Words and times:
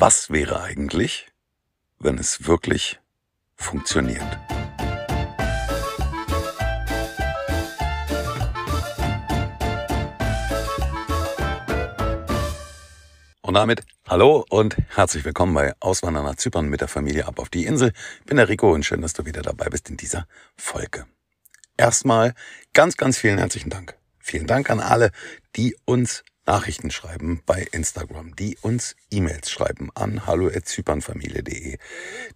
Was 0.00 0.30
wäre 0.30 0.62
eigentlich, 0.62 1.26
wenn 1.98 2.16
es 2.16 2.46
wirklich 2.46 2.98
funktioniert? 3.54 4.24
Und 13.42 13.52
damit 13.52 13.82
hallo 14.08 14.46
und 14.48 14.78
herzlich 14.88 15.26
willkommen 15.26 15.52
bei 15.52 15.74
Auswandern 15.80 16.24
nach 16.24 16.36
Zypern 16.36 16.70
mit 16.70 16.80
der 16.80 16.88
Familie 16.88 17.26
ab 17.26 17.38
auf 17.38 17.50
die 17.50 17.66
Insel. 17.66 17.92
Ich 18.20 18.24
bin 18.24 18.38
der 18.38 18.48
Rico 18.48 18.72
und 18.72 18.86
schön, 18.86 19.02
dass 19.02 19.12
du 19.12 19.26
wieder 19.26 19.42
dabei 19.42 19.66
bist 19.68 19.90
in 19.90 19.98
dieser 19.98 20.26
Folge. 20.56 21.04
Erstmal 21.76 22.32
ganz, 22.72 22.96
ganz 22.96 23.18
vielen 23.18 23.36
herzlichen 23.36 23.68
Dank. 23.68 23.98
Vielen 24.18 24.46
Dank 24.46 24.70
an 24.70 24.80
alle, 24.80 25.10
die 25.56 25.76
uns 25.84 26.24
Nachrichten 26.50 26.90
schreiben 26.90 27.42
bei 27.46 27.64
Instagram, 27.70 28.34
die 28.34 28.58
uns 28.60 28.96
E-Mails 29.12 29.52
schreiben 29.52 29.88
an 29.94 30.26
hallo@zypernfamilie.de, 30.26 31.78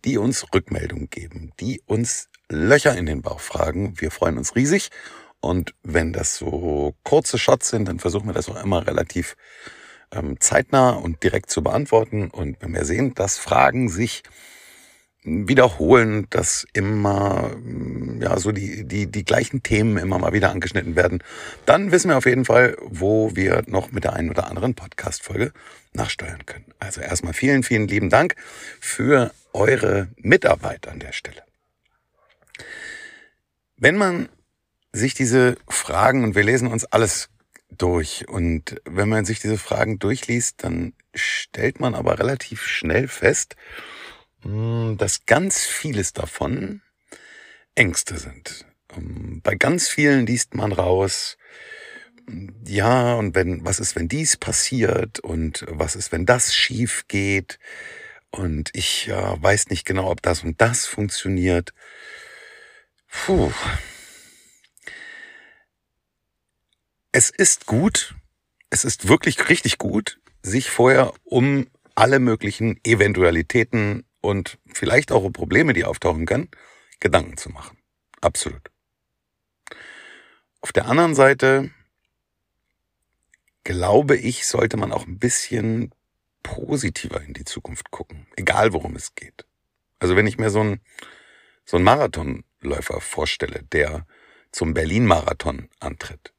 die 0.04 0.18
uns 0.18 0.46
Rückmeldungen 0.54 1.10
geben, 1.10 1.50
die 1.58 1.82
uns 1.86 2.28
Löcher 2.48 2.96
in 2.96 3.06
den 3.06 3.22
Bauch 3.22 3.40
fragen. 3.40 3.94
Wir 4.00 4.12
freuen 4.12 4.38
uns 4.38 4.54
riesig. 4.54 4.90
Und 5.40 5.74
wenn 5.82 6.12
das 6.12 6.36
so 6.36 6.94
kurze 7.02 7.38
Shots 7.38 7.70
sind, 7.70 7.88
dann 7.88 7.98
versuchen 7.98 8.28
wir 8.28 8.34
das 8.34 8.48
auch 8.48 8.62
immer 8.62 8.86
relativ 8.86 9.36
ähm, 10.12 10.38
zeitnah 10.38 10.90
und 10.90 11.24
direkt 11.24 11.50
zu 11.50 11.64
beantworten. 11.64 12.30
Und 12.30 12.56
wenn 12.60 12.72
wir 12.72 12.84
sehen, 12.84 13.14
dass 13.14 13.38
Fragen 13.38 13.88
sich 13.88 14.22
wiederholen, 15.24 16.26
dass 16.30 16.66
immer 16.74 17.56
mm, 17.56 18.20
ja 18.22 18.38
so 18.38 18.52
die 18.52 18.84
die 18.84 19.10
die 19.10 19.24
gleichen 19.24 19.62
Themen 19.62 19.96
immer 19.96 20.18
mal 20.18 20.32
wieder 20.32 20.50
angeschnitten 20.50 20.96
werden, 20.96 21.22
dann 21.66 21.92
wissen 21.92 22.10
wir 22.10 22.18
auf 22.18 22.26
jeden 22.26 22.44
Fall, 22.44 22.76
wo 22.82 23.34
wir 23.34 23.62
noch 23.66 23.90
mit 23.90 24.04
der 24.04 24.12
einen 24.12 24.30
oder 24.30 24.48
anderen 24.48 24.74
Podcast 24.74 25.22
Folge 25.22 25.52
nachsteuern 25.92 26.44
können. 26.46 26.66
Also 26.78 27.00
erstmal 27.00 27.32
vielen 27.32 27.62
vielen 27.62 27.88
lieben 27.88 28.10
Dank 28.10 28.36
für 28.80 29.32
eure 29.52 30.08
Mitarbeit 30.16 30.88
an 30.88 30.98
der 30.98 31.12
Stelle. 31.12 31.42
Wenn 33.76 33.96
man 33.96 34.28
sich 34.92 35.14
diese 35.14 35.56
Fragen 35.68 36.22
und 36.22 36.34
wir 36.34 36.44
lesen 36.44 36.68
uns 36.68 36.84
alles 36.84 37.28
durch 37.70 38.28
und 38.28 38.80
wenn 38.84 39.08
man 39.08 39.24
sich 39.24 39.40
diese 39.40 39.58
Fragen 39.58 39.98
durchliest, 39.98 40.62
dann 40.62 40.92
stellt 41.14 41.80
man 41.80 41.94
aber 41.94 42.18
relativ 42.18 42.62
schnell 42.62 43.08
fest, 43.08 43.56
dass 44.44 45.26
ganz 45.26 45.64
vieles 45.64 46.12
davon 46.12 46.82
Ängste 47.74 48.18
sind. 48.18 48.66
Ähm, 48.96 49.40
bei 49.42 49.54
ganz 49.54 49.88
vielen 49.88 50.26
liest 50.26 50.54
man 50.54 50.72
raus, 50.72 51.36
ja, 52.66 53.14
und 53.14 53.34
wenn, 53.34 53.64
was 53.64 53.80
ist, 53.80 53.96
wenn 53.96 54.08
dies 54.08 54.36
passiert 54.36 55.20
und 55.20 55.64
was 55.68 55.94
ist, 55.96 56.12
wenn 56.12 56.24
das 56.26 56.54
schief 56.54 57.04
geht 57.08 57.58
und 58.30 58.70
ich 58.72 59.06
ja, 59.06 59.40
weiß 59.42 59.68
nicht 59.68 59.84
genau, 59.84 60.10
ob 60.10 60.22
das 60.22 60.42
und 60.42 60.60
das 60.60 60.86
funktioniert. 60.86 61.74
Puh. 63.08 63.52
Es 67.12 67.30
ist 67.30 67.66
gut, 67.66 68.14
es 68.70 68.84
ist 68.84 69.08
wirklich 69.08 69.48
richtig 69.48 69.78
gut, 69.78 70.18
sich 70.42 70.70
vorher 70.70 71.12
um 71.24 71.68
alle 71.94 72.18
möglichen 72.18 72.80
Eventualitäten 72.84 74.04
und 74.24 74.58
vielleicht 74.72 75.12
auch 75.12 75.30
Probleme, 75.30 75.74
die 75.74 75.84
auftauchen 75.84 76.26
können, 76.26 76.48
Gedanken 76.98 77.36
zu 77.36 77.50
machen. 77.50 77.78
Absolut. 78.20 78.70
Auf 80.60 80.72
der 80.72 80.86
anderen 80.86 81.14
Seite 81.14 81.70
glaube 83.64 84.16
ich, 84.16 84.46
sollte 84.46 84.76
man 84.76 84.92
auch 84.92 85.06
ein 85.06 85.18
bisschen 85.18 85.90
positiver 86.42 87.22
in 87.22 87.34
die 87.34 87.44
Zukunft 87.44 87.90
gucken, 87.90 88.26
egal 88.36 88.72
worum 88.72 88.96
es 88.96 89.14
geht. 89.14 89.46
Also 89.98 90.16
wenn 90.16 90.26
ich 90.26 90.38
mir 90.38 90.50
so 90.50 90.60
einen, 90.60 90.80
so 91.64 91.76
einen 91.76 91.84
Marathonläufer 91.84 93.00
vorstelle, 93.00 93.62
der 93.72 94.06
zum 94.52 94.74
Berlin-Marathon 94.74 95.68
antritt, 95.80 96.32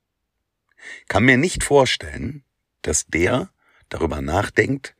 kann 1.07 1.25
mir 1.25 1.37
nicht 1.37 1.63
vorstellen, 1.63 2.43
dass 2.83 3.07
der 3.07 3.49
darüber 3.89 4.21
nachdenkt, 4.21 4.94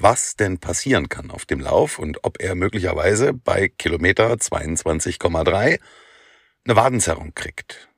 was 0.00 0.34
denn 0.36 0.58
passieren 0.58 1.08
kann 1.08 1.30
auf 1.30 1.44
dem 1.44 1.60
Lauf 1.60 1.98
und 1.98 2.24
ob 2.24 2.40
er 2.40 2.54
möglicherweise 2.54 3.32
bei 3.32 3.68
Kilometer 3.68 4.32
22,3 4.32 5.78
eine 6.64 6.76
Wadenzerrung 6.76 7.34
kriegt. 7.34 7.88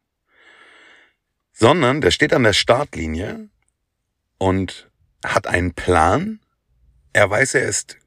Sondern 1.52 2.00
der 2.00 2.10
steht 2.10 2.32
an 2.32 2.42
der 2.42 2.54
Startlinie 2.54 3.48
und 4.38 4.90
hat 5.24 5.46
einen 5.46 5.74
Plan. 5.74 6.40
Er 7.12 7.30
weiß, 7.30 7.54
er 7.54 7.68
ist 7.68 7.98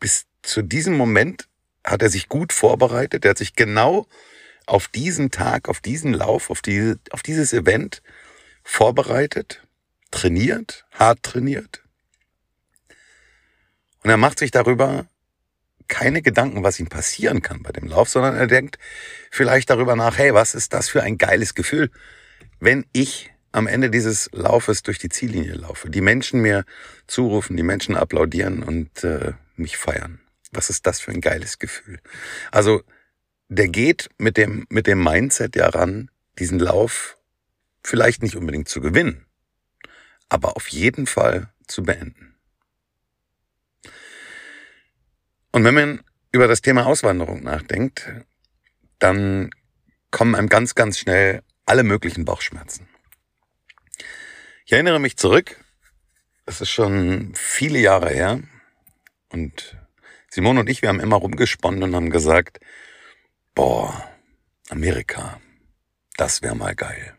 bis 0.00 0.26
zu 0.42 0.62
diesem 0.62 0.96
Moment 0.96 1.48
hat 1.84 2.02
er 2.02 2.08
sich 2.08 2.28
gut 2.28 2.52
vorbereitet. 2.52 3.24
Er 3.24 3.30
hat 3.30 3.38
sich 3.38 3.54
genau 3.54 4.06
auf 4.66 4.88
diesen 4.88 5.30
Tag, 5.30 5.68
auf 5.68 5.80
diesen 5.80 6.14
Lauf, 6.14 6.50
auf, 6.50 6.62
diese, 6.62 6.98
auf 7.10 7.22
dieses 7.22 7.52
Event 7.52 8.02
vorbereitet, 8.64 9.62
trainiert, 10.10 10.86
hart 10.92 11.22
trainiert 11.22 11.85
und 14.06 14.10
er 14.10 14.18
macht 14.18 14.38
sich 14.38 14.52
darüber 14.52 15.08
keine 15.88 16.22
Gedanken, 16.22 16.62
was 16.62 16.78
ihm 16.78 16.86
passieren 16.86 17.42
kann 17.42 17.64
bei 17.64 17.72
dem 17.72 17.88
Lauf, 17.88 18.08
sondern 18.08 18.36
er 18.36 18.46
denkt 18.46 18.78
vielleicht 19.32 19.68
darüber 19.68 19.96
nach, 19.96 20.16
hey, 20.16 20.32
was 20.32 20.54
ist 20.54 20.72
das 20.74 20.88
für 20.88 21.02
ein 21.02 21.18
geiles 21.18 21.56
Gefühl, 21.56 21.90
wenn 22.60 22.86
ich 22.92 23.32
am 23.50 23.66
Ende 23.66 23.90
dieses 23.90 24.30
Laufes 24.30 24.84
durch 24.84 25.00
die 25.00 25.08
Ziellinie 25.08 25.54
laufe, 25.54 25.90
die 25.90 26.02
Menschen 26.02 26.40
mir 26.40 26.64
zurufen, 27.08 27.56
die 27.56 27.64
Menschen 27.64 27.96
applaudieren 27.96 28.62
und 28.62 29.02
äh, 29.02 29.32
mich 29.56 29.76
feiern. 29.76 30.20
Was 30.52 30.70
ist 30.70 30.86
das 30.86 31.00
für 31.00 31.10
ein 31.10 31.20
geiles 31.20 31.58
Gefühl? 31.58 31.98
Also 32.52 32.84
der 33.48 33.66
geht 33.66 34.08
mit 34.18 34.36
dem, 34.36 34.66
mit 34.68 34.86
dem 34.86 35.02
Mindset 35.02 35.56
ja 35.56 35.68
ran, 35.68 36.12
diesen 36.38 36.60
Lauf 36.60 37.18
vielleicht 37.82 38.22
nicht 38.22 38.36
unbedingt 38.36 38.68
zu 38.68 38.80
gewinnen, 38.80 39.26
aber 40.28 40.54
auf 40.54 40.68
jeden 40.68 41.08
Fall 41.08 41.48
zu 41.66 41.82
beenden. 41.82 42.35
Und 45.56 45.64
wenn 45.64 45.74
man 45.74 46.02
über 46.32 46.48
das 46.48 46.60
Thema 46.60 46.84
Auswanderung 46.84 47.42
nachdenkt, 47.42 48.12
dann 48.98 49.48
kommen 50.10 50.34
einem 50.34 50.50
ganz, 50.50 50.74
ganz 50.74 50.98
schnell 50.98 51.42
alle 51.64 51.82
möglichen 51.82 52.26
Bauchschmerzen. 52.26 52.86
Ich 54.66 54.74
erinnere 54.74 55.00
mich 55.00 55.16
zurück, 55.16 55.58
es 56.44 56.60
ist 56.60 56.68
schon 56.68 57.32
viele 57.34 57.78
Jahre 57.78 58.10
her 58.10 58.42
und 59.30 59.78
Simone 60.28 60.60
und 60.60 60.68
ich, 60.68 60.82
wir 60.82 60.90
haben 60.90 61.00
immer 61.00 61.16
rumgesponnen 61.16 61.82
und 61.84 61.94
haben 61.94 62.10
gesagt, 62.10 62.60
boah, 63.54 64.06
Amerika, 64.68 65.40
das 66.18 66.42
wäre 66.42 66.54
mal 66.54 66.74
geil. 66.74 67.16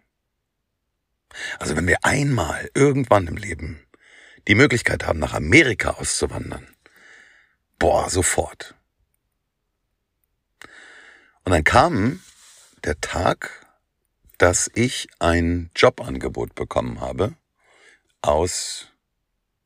Also 1.58 1.76
wenn 1.76 1.88
wir 1.88 2.06
einmal 2.06 2.70
irgendwann 2.76 3.26
im 3.26 3.38
Leben 3.38 3.84
die 4.48 4.54
Möglichkeit 4.54 5.08
haben, 5.08 5.18
nach 5.18 5.34
Amerika 5.34 5.96
auszuwandern, 5.96 6.68
boah, 7.80 8.10
sofort. 8.10 8.76
Und 11.44 11.52
dann 11.52 11.64
kam 11.64 12.22
der 12.84 13.00
Tag, 13.00 13.66
dass 14.38 14.70
ich 14.76 15.08
ein 15.20 15.72
Jobangebot 15.76 16.56
bekommen 16.56 17.00
habe 17.02 17.34
aus 18.22 18.88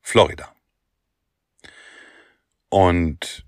Florida. 0.00 0.54
Und 2.68 3.44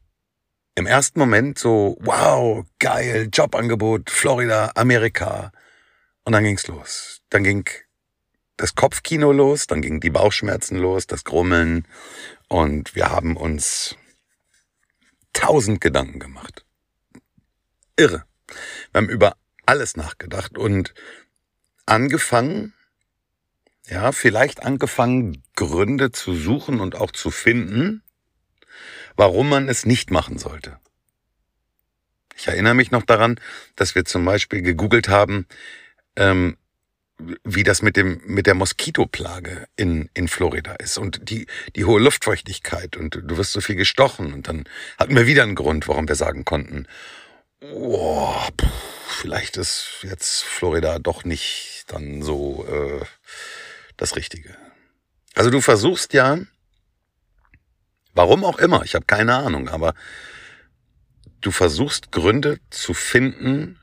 im 0.75 0.87
ersten 0.87 1.19
Moment 1.19 1.59
so, 1.59 1.97
wow, 2.01 2.65
geil, 2.79 3.29
Jobangebot, 3.33 4.11
Florida, 4.11 4.73
Amerika. 4.75 5.53
Und 6.25 6.33
dann 6.33 6.45
ging's 6.45 6.67
los. 6.67 7.23
Dann 7.31 7.45
ging 7.45 7.69
das 8.57 8.75
Kopfkino 8.75 9.33
los, 9.33 9.67
dann 9.67 9.83
gingen 9.83 10.01
die 10.01 10.11
Bauchschmerzen 10.11 10.77
los, 10.77 11.07
das 11.07 11.25
Grummeln. 11.25 11.87
Und 12.49 12.95
wir 12.95 13.11
haben 13.11 13.37
uns 13.37 13.97
tausend 15.35 15.83
Gedanken 15.83 16.19
gemacht. 16.19 16.65
Irre. 17.97 18.25
Wir 18.93 18.99
haben 18.99 19.09
über 19.11 19.37
alles 19.67 19.97
nachgedacht 19.97 20.57
und 20.57 20.95
angefangen, 21.87 22.73
ja, 23.87 24.13
vielleicht 24.13 24.63
angefangen, 24.63 25.43
Gründe 25.55 26.11
zu 26.11 26.35
suchen 26.35 26.81
und 26.81 26.95
auch 26.95 27.11
zu 27.11 27.31
finden, 27.31 28.03
warum 29.17 29.49
man 29.49 29.69
es 29.69 29.85
nicht 29.85 30.11
machen 30.11 30.39
sollte. 30.39 30.79
Ich 32.37 32.49
erinnere 32.49 32.75
mich 32.75 32.91
noch 32.91 33.05
daran, 33.05 33.39
dass 33.77 33.95
wir 33.95 34.05
zum 34.05 34.25
Beispiel 34.25 34.63
gegoogelt 34.63 35.09
haben, 35.09 35.47
ähm, 36.17 36.57
wie 37.45 37.63
das 37.63 37.83
mit 37.83 37.97
dem 37.97 38.21
mit 38.25 38.47
der 38.47 38.55
Moskitoplage 38.55 39.67
in 39.77 40.11
in 40.15 40.29
Florida 40.29 40.75
ist 40.75 40.99
und 40.99 41.31
die 41.31 41.47
die 41.77 41.85
hohe 41.85 42.01
Luftfeuchtigkeit 42.01 42.97
und 42.97 43.21
du 43.23 43.37
wirst 43.37 43.53
so 43.53 43.61
viel 43.61 43.77
gestochen 43.77 44.33
und 44.33 44.49
dann 44.49 44.65
hatten 44.99 45.17
wir 45.17 45.27
wieder 45.27 45.43
einen 45.43 45.55
Grund, 45.55 45.89
warum 45.89 46.09
wir 46.09 46.17
sagen 46.17 46.45
konnten, 46.45 46.87
oh, 47.61 48.35
pff, 48.61 48.69
vielleicht 49.21 49.57
ist 49.57 50.01
jetzt 50.03 50.45
Florida 50.45 50.99
doch 50.99 51.25
nicht 51.25 51.85
dann 51.89 52.23
so 52.23 52.67
äh, 52.67 53.05
das 53.97 54.17
Richtige. 54.17 54.57
Also 55.35 55.51
du 55.51 55.61
versuchst 55.61 56.13
ja 56.15 56.39
Warum 58.15 58.45
auch 58.45 58.59
immer, 58.59 58.85
ich 58.85 58.95
habe 58.95 59.05
keine 59.07 59.35
Ahnung, 59.35 59.69
aber 59.69 59.93
du 61.41 61.51
versuchst 61.51 62.13
Gründe 62.13 62.61
zu 62.71 62.95
finden 62.95 63.81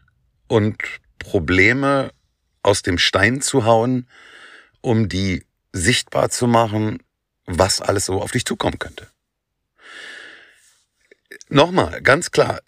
und 0.47 0.81
Probleme 1.19 2.11
aus 2.63 2.81
dem 2.81 2.97
Stein 2.97 3.41
zu 3.41 3.65
hauen, 3.65 4.07
um 4.81 5.09
die 5.09 5.45
sichtbar 5.73 6.29
zu 6.29 6.47
machen, 6.47 7.01
was 7.45 7.81
alles 7.81 8.05
so 8.05 8.21
auf 8.21 8.31
dich 8.31 8.45
zukommen 8.45 8.79
könnte. 8.79 9.07
Nochmal, 11.49 12.01
ganz 12.01 12.31
klar, 12.31 12.61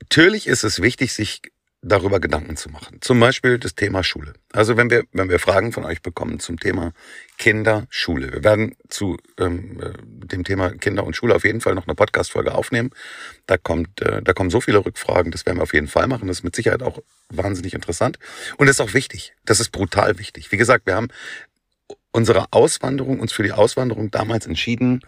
natürlich 0.00 0.46
ist 0.46 0.64
es 0.64 0.80
wichtig, 0.80 1.12
sich 1.12 1.42
darüber 1.82 2.20
Gedanken 2.20 2.56
zu 2.56 2.68
machen. 2.68 2.98
Zum 3.00 3.18
Beispiel 3.20 3.58
das 3.58 3.74
Thema 3.74 4.04
Schule. 4.04 4.34
Also 4.52 4.76
wenn 4.76 4.90
wir, 4.90 5.04
wenn 5.12 5.30
wir 5.30 5.38
Fragen 5.38 5.72
von 5.72 5.84
euch 5.84 6.02
bekommen 6.02 6.38
zum 6.38 6.60
Thema 6.60 6.92
Kinder, 7.38 7.86
Schule. 7.88 8.32
Wir 8.32 8.44
werden 8.44 8.76
zu 8.88 9.16
ähm, 9.38 9.80
äh, 9.80 9.92
dem 10.26 10.44
Thema 10.44 10.70
Kinder 10.72 11.04
und 11.04 11.16
Schule 11.16 11.34
auf 11.34 11.44
jeden 11.44 11.62
Fall 11.62 11.74
noch 11.74 11.86
eine 11.86 11.94
Podcast-Folge 11.94 12.54
aufnehmen. 12.54 12.90
Da 13.46 13.56
kommt, 13.56 14.02
äh, 14.02 14.20
da 14.22 14.34
kommen 14.34 14.50
so 14.50 14.60
viele 14.60 14.84
Rückfragen, 14.84 15.32
das 15.32 15.46
werden 15.46 15.58
wir 15.58 15.62
auf 15.62 15.72
jeden 15.72 15.88
Fall 15.88 16.06
machen. 16.06 16.28
Das 16.28 16.38
ist 16.38 16.44
mit 16.44 16.54
Sicherheit 16.54 16.82
auch 16.82 16.98
wahnsinnig 17.30 17.72
interessant. 17.72 18.18
Und 18.58 18.66
das 18.66 18.76
ist 18.76 18.80
auch 18.80 18.92
wichtig. 18.92 19.32
Das 19.46 19.58
ist 19.58 19.70
brutal 19.70 20.18
wichtig. 20.18 20.52
Wie 20.52 20.58
gesagt, 20.58 20.86
wir 20.86 20.96
haben 20.96 21.08
unsere 22.10 22.52
Auswanderung, 22.52 23.20
uns 23.20 23.32
für 23.32 23.42
die 23.42 23.52
Auswanderung 23.52 24.10
damals 24.10 24.46
entschieden, 24.46 25.00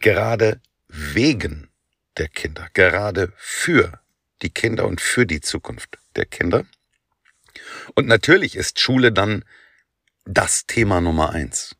gerade 0.00 0.60
wegen 0.88 1.68
der 2.16 2.28
Kinder, 2.28 2.66
gerade 2.72 3.32
für 3.36 3.99
die 4.42 4.50
Kinder 4.50 4.86
und 4.86 5.00
für 5.00 5.26
die 5.26 5.40
Zukunft 5.40 5.98
der 6.16 6.26
Kinder. 6.26 6.64
Und 7.94 8.06
natürlich 8.06 8.56
ist 8.56 8.80
Schule 8.80 9.12
dann 9.12 9.44
das 10.24 10.66
Thema 10.66 11.00
Nummer 11.00 11.30
eins. 11.30 11.76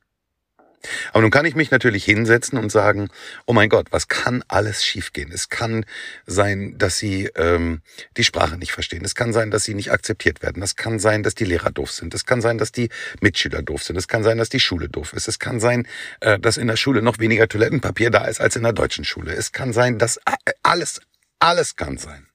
Aber 1.12 1.20
nun 1.20 1.30
kann 1.30 1.44
ich 1.44 1.54
mich 1.54 1.70
natürlich 1.70 2.04
hinsetzen 2.04 2.58
und 2.58 2.72
sagen, 2.72 3.10
oh 3.44 3.52
mein 3.52 3.68
Gott, 3.68 3.88
was 3.90 4.08
kann 4.08 4.42
alles 4.48 4.82
schiefgehen? 4.82 5.30
Es 5.30 5.50
kann 5.50 5.84
sein, 6.26 6.78
dass 6.78 6.96
sie 6.96 7.26
ähm, 7.36 7.82
die 8.16 8.24
Sprache 8.24 8.56
nicht 8.56 8.72
verstehen. 8.72 9.04
Es 9.04 9.14
kann 9.14 9.34
sein, 9.34 9.50
dass 9.50 9.64
sie 9.64 9.74
nicht 9.74 9.92
akzeptiert 9.92 10.42
werden. 10.42 10.62
Es 10.62 10.76
kann 10.76 10.98
sein, 10.98 11.22
dass 11.22 11.34
die 11.34 11.44
Lehrer 11.44 11.70
doof 11.70 11.90
sind. 11.90 12.14
Es 12.14 12.24
kann 12.24 12.40
sein, 12.40 12.56
dass 12.56 12.72
die 12.72 12.88
Mitschüler 13.20 13.62
doof 13.62 13.82
sind. 13.82 13.96
Es 13.96 14.08
kann 14.08 14.22
sein, 14.22 14.38
dass 14.38 14.48
die 14.48 14.60
Schule 14.60 14.88
doof 14.88 15.12
ist. 15.12 15.28
Es 15.28 15.38
kann 15.38 15.60
sein, 15.60 15.86
äh, 16.20 16.38
dass 16.38 16.56
in 16.56 16.66
der 16.66 16.76
Schule 16.76 17.02
noch 17.02 17.18
weniger 17.18 17.46
Toilettenpapier 17.46 18.10
da 18.10 18.24
ist 18.24 18.40
als 18.40 18.56
in 18.56 18.62
der 18.62 18.72
deutschen 18.72 19.04
Schule. 19.04 19.34
Es 19.34 19.52
kann 19.52 19.74
sein, 19.74 19.98
dass 19.98 20.18
alles, 20.62 21.02
alles 21.40 21.76
kann 21.76 21.98
sein. 21.98 22.29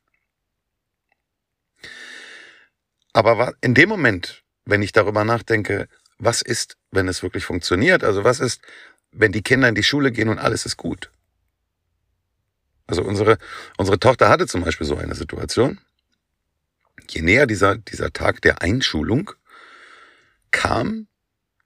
Aber 3.15 3.53
in 3.61 3.73
dem 3.73 3.87
Moment, 3.87 4.43
wenn 4.65 4.81
ich 4.81 4.91
darüber 4.91 5.23
nachdenke, 5.23 5.87
was 6.17 6.41
ist, 6.41 6.75
wenn 6.91 7.07
es 7.07 7.23
wirklich 7.23 7.45
funktioniert? 7.45 8.03
Also 8.03 8.25
was 8.25 8.41
ist, 8.41 8.61
wenn 9.13 9.31
die 9.31 9.41
Kinder 9.41 9.69
in 9.69 9.75
die 9.75 9.83
Schule 9.83 10.11
gehen 10.11 10.27
und 10.27 10.37
alles 10.37 10.65
ist 10.65 10.75
gut? 10.75 11.11
Also 12.87 13.03
unsere, 13.03 13.37
unsere 13.77 13.99
Tochter 13.99 14.27
hatte 14.27 14.47
zum 14.47 14.65
Beispiel 14.65 14.85
so 14.85 14.97
eine 14.97 15.15
Situation. 15.15 15.79
Je 17.09 17.21
näher 17.21 17.47
dieser, 17.47 17.77
dieser 17.77 18.11
Tag 18.11 18.41
der 18.41 18.61
Einschulung 18.61 19.31
kam, 20.51 21.07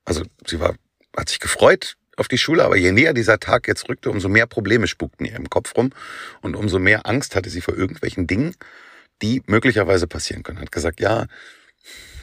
also 0.05 0.23
sie 0.45 0.59
war, 0.59 0.75
hat 1.17 1.29
sich 1.29 1.39
gefreut 1.39 1.97
auf 2.15 2.27
die 2.27 2.37
Schule, 2.37 2.63
aber 2.63 2.77
je 2.77 2.91
näher 2.91 3.13
dieser 3.13 3.39
Tag 3.39 3.67
jetzt 3.67 3.89
rückte, 3.89 4.11
umso 4.11 4.29
mehr 4.29 4.45
Probleme 4.45 4.85
spukten 4.85 5.25
ihr 5.25 5.35
im 5.35 5.49
Kopf 5.49 5.75
rum 5.75 5.93
und 6.41 6.55
umso 6.55 6.77
mehr 6.77 7.07
Angst 7.07 7.35
hatte 7.35 7.49
sie 7.49 7.61
vor 7.61 7.75
irgendwelchen 7.75 8.27
Dingen, 8.27 8.55
die 9.21 9.43
möglicherweise 9.47 10.07
passieren 10.07 10.43
können. 10.43 10.59
Hat 10.59 10.71
gesagt, 10.71 10.99
ja, 10.99 11.27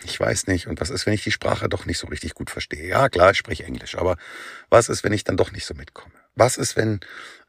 ich 0.05 0.19
weiß 0.19 0.47
nicht, 0.47 0.67
und 0.67 0.81
was 0.81 0.91
ist, 0.91 1.07
wenn 1.07 1.15
ich 1.15 1.25
die 1.25 1.33
Sprache 1.33 1.69
doch 1.69 1.85
nicht 1.85 1.99
so 1.99 2.07
richtig 2.07 2.35
gut 2.35 2.51
verstehe? 2.51 2.87
Ja, 2.87 3.09
klar, 3.09 3.33
ich 3.33 3.39
spreche 3.39 3.65
Englisch, 3.65 3.97
aber 3.97 4.17
was 4.71 4.89
ist, 4.89 5.05
wenn 5.05 5.13
ich 5.13 5.25
dann 5.25 5.37
doch 5.37 5.53
nicht 5.53 5.67
so 5.67 5.75
mitkomme? 5.75 6.15
Was 6.35 6.59
ist, 6.59 6.77
wenn 6.77 7.01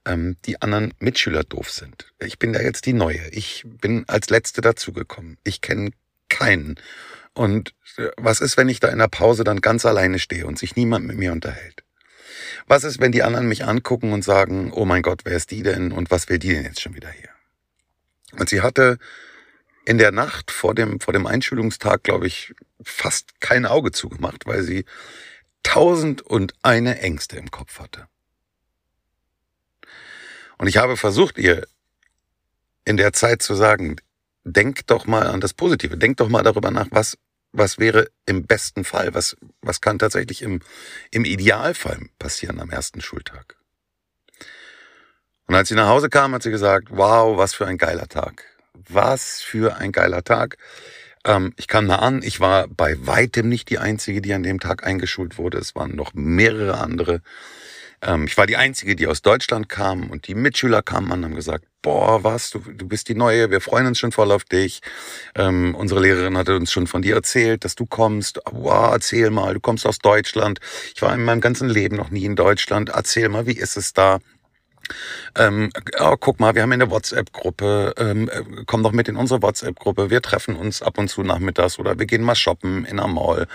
ähm, 0.05 0.37
die 0.45 0.61
anderen 0.61 0.93
Mitschüler 0.99 1.43
doof 1.43 1.69
sind? 1.69 2.11
Ich 2.19 2.39
bin 2.39 2.53
da 2.53 2.61
jetzt 2.61 2.85
die 2.85 2.93
Neue. 2.93 3.27
Ich 3.31 3.63
bin 3.65 4.05
als 4.07 4.29
Letzte 4.29 4.61
dazugekommen. 4.61 5.37
Ich 5.43 5.61
kenne 5.61 5.91
keinen. 6.29 6.79
Und 7.33 7.73
äh, 7.97 8.09
was 8.17 8.41
ist, 8.41 8.57
wenn 8.57 8.69
ich 8.69 8.79
da 8.79 8.87
in 8.87 8.99
der 8.99 9.07
Pause 9.07 9.43
dann 9.43 9.61
ganz 9.61 9.85
alleine 9.85 10.19
stehe 10.19 10.47
und 10.47 10.57
sich 10.57 10.75
niemand 10.75 11.05
mit 11.05 11.17
mir 11.17 11.31
unterhält? 11.31 11.83
Was 12.65 12.83
ist, 12.83 12.99
wenn 12.99 13.11
die 13.11 13.23
anderen 13.23 13.47
mich 13.47 13.65
angucken 13.65 14.13
und 14.13 14.23
sagen, 14.23 14.71
oh 14.73 14.85
mein 14.85 15.01
Gott, 15.01 15.21
wer 15.25 15.37
ist 15.37 15.51
die 15.51 15.63
denn 15.63 15.91
und 15.91 16.11
was 16.11 16.29
will 16.29 16.39
die 16.39 16.49
denn 16.49 16.63
jetzt 16.63 16.81
schon 16.81 16.95
wieder 16.95 17.09
hier? 17.09 17.29
Und 18.39 18.49
sie 18.49 18.61
hatte 18.61 18.97
in 19.87 19.97
der 19.97 20.11
Nacht 20.11 20.51
vor 20.51 20.75
dem, 20.75 20.99
vor 20.99 21.13
dem 21.13 21.25
Einschulungstag, 21.25 22.03
glaube 22.03 22.27
ich, 22.27 22.53
fast 22.83 23.39
kein 23.39 23.65
Auge 23.65 23.93
zugemacht, 23.93 24.45
weil 24.45 24.61
sie 24.61 24.83
tausend 25.63 26.21
und 26.21 26.53
eine 26.61 26.99
Ängste 26.99 27.37
im 27.37 27.49
Kopf 27.51 27.79
hatte. 27.79 28.09
Und 30.57 30.67
ich 30.67 30.75
habe 30.75 30.97
versucht, 30.97 31.37
ihr 31.37 31.65
in 32.83 32.97
der 32.97 33.13
Zeit 33.13 33.41
zu 33.41 33.55
sagen, 33.55 33.95
denk 34.43 34.85
doch 34.87 35.07
mal 35.07 35.25
an 35.25 35.39
das 35.39 35.53
Positive, 35.53 35.97
denk 35.97 36.17
doch 36.17 36.27
mal 36.27 36.43
darüber 36.43 36.69
nach, 36.69 36.87
was, 36.91 37.17
was 37.53 37.77
wäre 37.77 38.09
im 38.25 38.45
besten 38.45 38.83
Fall, 38.83 39.13
was, 39.13 39.37
was 39.61 39.79
kann 39.79 39.99
tatsächlich 39.99 40.41
im, 40.41 40.59
im 41.11 41.23
Idealfall 41.23 42.09
passieren 42.19 42.59
am 42.59 42.71
ersten 42.71 42.99
Schultag. 42.99 43.55
Und 45.45 45.55
als 45.55 45.69
sie 45.69 45.75
nach 45.75 45.87
Hause 45.87 46.09
kam, 46.09 46.33
hat 46.33 46.43
sie 46.43 46.51
gesagt, 46.51 46.89
wow, 46.91 47.37
was 47.37 47.53
für 47.53 47.65
ein 47.65 47.77
geiler 47.77 48.09
Tag 48.09 48.56
was 48.89 49.41
für 49.41 49.77
ein 49.77 49.91
geiler 49.91 50.23
Tag. 50.23 50.57
Ähm, 51.25 51.53
ich 51.57 51.67
kam 51.67 51.87
da 51.87 51.97
an, 51.97 52.21
ich 52.23 52.39
war 52.39 52.67
bei 52.67 52.95
weitem 53.05 53.49
nicht 53.49 53.69
die 53.69 53.79
Einzige, 53.79 54.21
die 54.21 54.33
an 54.33 54.43
dem 54.43 54.59
Tag 54.59 54.85
eingeschult 54.85 55.37
wurde. 55.37 55.57
Es 55.57 55.75
waren 55.75 55.95
noch 55.95 56.13
mehrere 56.13 56.77
andere. 56.77 57.21
Ähm, 58.01 58.25
ich 58.27 58.37
war 58.37 58.45
die 58.45 58.57
Einzige, 58.57 58.95
die 58.95 59.07
aus 59.07 59.21
Deutschland 59.21 59.69
kam 59.69 60.09
und 60.09 60.27
die 60.27 60.35
Mitschüler 60.35 60.81
kamen 60.81 61.11
an 61.11 61.19
und 61.19 61.25
haben 61.25 61.35
gesagt, 61.35 61.65
boah, 61.81 62.23
was, 62.23 62.51
du, 62.51 62.59
du 62.59 62.87
bist 62.87 63.09
die 63.09 63.15
Neue, 63.15 63.49
wir 63.49 63.61
freuen 63.61 63.87
uns 63.87 63.99
schon 63.99 64.11
voll 64.11 64.31
auf 64.31 64.43
dich. 64.43 64.81
Ähm, 65.35 65.73
unsere 65.75 66.01
Lehrerin 66.01 66.37
hatte 66.37 66.55
uns 66.55 66.71
schon 66.71 66.87
von 66.87 67.01
dir 67.01 67.15
erzählt, 67.15 67.65
dass 67.65 67.75
du 67.75 67.85
kommst. 67.85 68.39
Wow, 68.51 68.91
erzähl 68.93 69.29
mal, 69.31 69.53
du 69.53 69.59
kommst 69.59 69.85
aus 69.85 69.99
Deutschland. 69.99 70.59
Ich 70.95 71.01
war 71.01 71.13
in 71.13 71.23
meinem 71.23 71.41
ganzen 71.41 71.69
Leben 71.69 71.95
noch 71.95 72.11
nie 72.11 72.25
in 72.25 72.35
Deutschland. 72.35 72.89
Erzähl 72.89 73.29
mal, 73.29 73.47
wie 73.47 73.57
ist 73.57 73.77
es 73.77 73.93
da? 73.93 74.19
Ähm, 75.35 75.71
oh, 75.99 76.15
guck 76.19 76.39
mal, 76.39 76.55
wir 76.55 76.61
haben 76.61 76.71
eine 76.71 76.89
WhatsApp-Gruppe, 76.89 77.93
ähm, 77.97 78.29
äh, 78.29 78.43
komm 78.65 78.83
doch 78.83 78.91
mit 78.91 79.07
in 79.07 79.15
unsere 79.15 79.41
WhatsApp-Gruppe, 79.41 80.09
wir 80.09 80.21
treffen 80.21 80.55
uns 80.55 80.81
ab 80.81 80.97
und 80.97 81.09
zu 81.09 81.23
nachmittags 81.23 81.79
oder 81.79 81.97
wir 81.99 82.05
gehen 82.05 82.23
mal 82.23 82.35
shoppen 82.35 82.85
in 82.85 82.99
einer 82.99 83.07
Mall. 83.07 83.47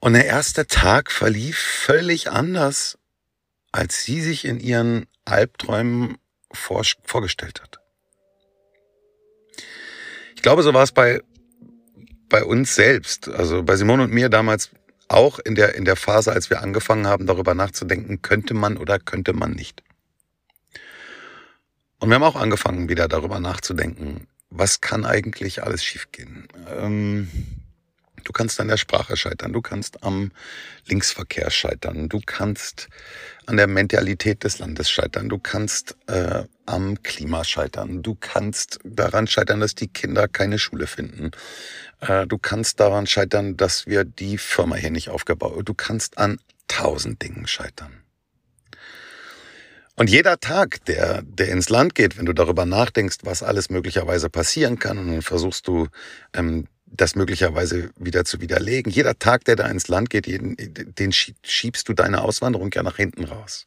Und 0.00 0.12
der 0.12 0.26
erste 0.26 0.66
Tag 0.66 1.10
verlief 1.10 1.58
völlig 1.58 2.30
anders, 2.30 2.98
als 3.72 4.04
sie 4.04 4.20
sich 4.20 4.44
in 4.44 4.60
ihren 4.60 5.06
Albträumen 5.24 6.18
vor, 6.52 6.82
vorgestellt 7.04 7.60
hat. 7.62 7.80
Ich 10.34 10.42
glaube, 10.42 10.62
so 10.62 10.72
war 10.74 10.82
es 10.82 10.92
bei, 10.92 11.20
bei 12.28 12.44
uns 12.44 12.74
selbst, 12.74 13.28
also 13.28 13.62
bei 13.62 13.76
Simone 13.76 14.04
und 14.04 14.12
mir 14.12 14.28
damals 14.28 14.70
auch 15.08 15.38
in 15.38 15.54
der, 15.54 15.74
in 15.74 15.84
der 15.84 15.96
Phase, 15.96 16.32
als 16.32 16.50
wir 16.50 16.62
angefangen 16.62 17.06
haben, 17.06 17.26
darüber 17.26 17.54
nachzudenken, 17.54 18.22
könnte 18.22 18.54
man 18.54 18.76
oder 18.76 18.98
könnte 18.98 19.32
man 19.32 19.52
nicht. 19.52 19.82
Und 22.06 22.10
wir 22.10 22.14
haben 22.14 22.22
auch 22.22 22.40
angefangen, 22.40 22.88
wieder 22.88 23.08
darüber 23.08 23.40
nachzudenken, 23.40 24.28
was 24.48 24.80
kann 24.80 25.04
eigentlich 25.04 25.64
alles 25.64 25.82
schiefgehen. 25.82 26.46
Ähm, 26.78 27.28
du 28.22 28.30
kannst 28.30 28.60
an 28.60 28.68
der 28.68 28.76
Sprache 28.76 29.16
scheitern, 29.16 29.52
du 29.52 29.60
kannst 29.60 30.04
am 30.04 30.30
Linksverkehr 30.84 31.50
scheitern, 31.50 32.08
du 32.08 32.20
kannst 32.24 32.88
an 33.46 33.56
der 33.56 33.66
Mentalität 33.66 34.44
des 34.44 34.60
Landes 34.60 34.88
scheitern, 34.88 35.28
du 35.28 35.40
kannst 35.40 35.96
äh, 36.06 36.44
am 36.64 37.02
Klima 37.02 37.42
scheitern, 37.42 38.04
du 38.04 38.14
kannst 38.14 38.78
daran 38.84 39.26
scheitern, 39.26 39.58
dass 39.58 39.74
die 39.74 39.88
Kinder 39.88 40.28
keine 40.28 40.60
Schule 40.60 40.86
finden, 40.86 41.32
äh, 42.02 42.24
du 42.24 42.38
kannst 42.38 42.78
daran 42.78 43.08
scheitern, 43.08 43.56
dass 43.56 43.88
wir 43.88 44.04
die 44.04 44.38
Firma 44.38 44.76
hier 44.76 44.92
nicht 44.92 45.08
aufgebaut, 45.08 45.68
du 45.68 45.74
kannst 45.74 46.18
an 46.18 46.38
tausend 46.68 47.20
Dingen 47.20 47.48
scheitern. 47.48 48.05
Und 49.96 50.10
jeder 50.10 50.38
Tag, 50.38 50.84
der, 50.84 51.22
der 51.22 51.48
ins 51.48 51.70
Land 51.70 51.94
geht, 51.94 52.18
wenn 52.18 52.26
du 52.26 52.34
darüber 52.34 52.66
nachdenkst, 52.66 53.18
was 53.22 53.42
alles 53.42 53.70
möglicherweise 53.70 54.28
passieren 54.28 54.78
kann, 54.78 54.98
und 54.98 55.10
dann 55.10 55.22
versuchst 55.22 55.66
du, 55.66 55.88
ähm, 56.34 56.68
das 56.86 57.14
möglicherweise 57.14 57.90
wieder 57.96 58.24
zu 58.24 58.40
widerlegen. 58.40 58.92
Jeder 58.92 59.18
Tag, 59.18 59.44
der 59.44 59.56
da 59.56 59.66
ins 59.68 59.88
Land 59.88 60.10
geht, 60.10 60.26
jeden, 60.26 60.56
den 60.56 61.12
schiebst 61.12 61.88
du 61.88 61.94
deine 61.94 62.22
Auswanderung 62.22 62.70
ja 62.72 62.82
nach 62.82 62.96
hinten 62.96 63.24
raus. 63.24 63.66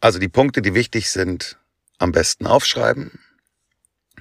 Also 0.00 0.18
die 0.18 0.28
Punkte, 0.28 0.62
die 0.62 0.74
wichtig 0.74 1.10
sind, 1.10 1.58
am 1.98 2.12
besten 2.12 2.46
aufschreiben, 2.46 3.20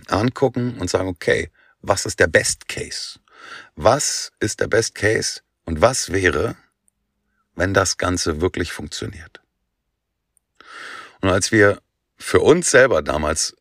angucken 0.08 0.78
und 0.78 0.90
sagen, 0.90 1.10
okay, 1.10 1.50
was 1.82 2.06
ist 2.06 2.20
der 2.20 2.28
Best 2.28 2.68
Case? 2.68 3.20
Was 3.76 4.32
ist 4.40 4.60
der 4.60 4.68
Best 4.68 4.96
Case 4.96 5.42
und 5.66 5.82
was 5.82 6.12
wäre, 6.12 6.56
wenn 7.56 7.74
das 7.74 7.98
Ganze 7.98 8.40
wirklich 8.40 8.72
funktioniert? 8.72 9.42
Und 11.22 11.30
als 11.30 11.52
wir 11.52 11.82
für 12.18 12.40
uns 12.40 12.72
selber 12.72 13.02
damals 13.02 13.56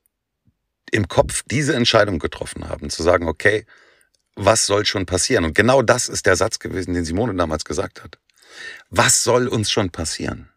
im 0.90 1.08
Kopf 1.08 1.42
diese 1.46 1.74
Entscheidung 1.74 2.18
getroffen 2.18 2.68
haben, 2.68 2.90
zu 2.90 3.02
sagen, 3.02 3.28
okay, 3.28 3.66
was 4.34 4.66
soll 4.66 4.86
schon 4.86 5.06
passieren? 5.06 5.44
Und 5.44 5.54
genau 5.54 5.82
das 5.82 6.08
ist 6.08 6.26
der 6.26 6.36
Satz 6.36 6.58
gewesen, 6.58 6.94
den 6.94 7.04
Simone 7.04 7.34
damals 7.34 7.64
gesagt 7.64 8.02
hat. 8.02 8.18
Was 8.88 9.22
soll 9.22 9.46
uns 9.48 9.70
schon 9.70 9.90
passieren? 9.90 10.50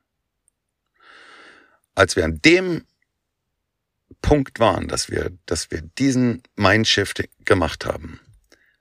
als 1.95 2.15
wir 2.15 2.25
an 2.25 2.41
dem 2.43 2.85
Punkt 4.21 4.59
waren, 4.59 4.87
dass 4.87 5.09
wir, 5.09 5.31
dass 5.45 5.71
wir 5.71 5.81
diesen 5.81 6.43
Mindshift 6.55 7.23
gemacht 7.45 7.85
haben, 7.85 8.19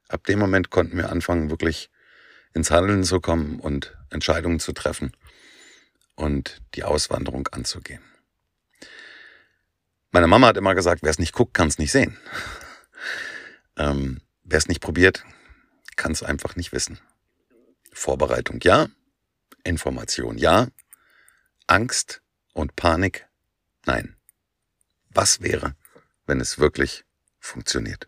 ab 0.09 0.25
dem 0.25 0.39
Moment 0.39 0.71
konnten 0.71 0.97
wir 0.97 1.11
anfangen, 1.11 1.51
wirklich 1.51 1.91
ins 2.55 2.71
Handeln 2.71 3.05
zu 3.05 3.21
kommen 3.21 3.61
und 3.61 3.97
Entscheidungen 4.11 4.61
zu 4.61 4.73
treffen 4.73 5.13
und 6.15 6.61
die 6.75 6.85
Auswanderung 6.85 7.49
anzugehen. 7.49 8.03
Meine 10.15 10.27
Mama 10.27 10.49
hat 10.49 10.59
immer 10.59 10.75
gesagt, 10.75 11.03
wer 11.03 11.11
es 11.11 11.19
nicht 11.19 11.33
guckt, 11.33 11.55
kann 11.55 11.69
es 11.69 11.79
nicht 11.79 11.91
sehen. 11.91 12.19
ähm, 13.79 14.21
wer 14.45 14.59
es 14.59 14.69
nicht 14.69 14.83
probiert, 14.83 15.25
kann 15.97 16.13
es 16.13 16.23
einfach 16.23 16.55
nicht 16.55 16.73
wissen. 16.73 17.01
Vorbereitung 17.95 18.61
ja, 18.63 18.89
Information 19.65 20.37
ja, 20.37 20.69
Angst 21.67 22.21
und 22.53 22.77
Panik 22.77 23.27
nein. 23.87 24.17
Was 25.09 25.41
wäre, 25.41 25.77
wenn 26.27 26.41
es 26.41 26.59
wirklich 26.59 27.07
funktioniert? 27.41 28.07